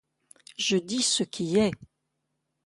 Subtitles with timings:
[0.57, 1.69] Je dis ce qui est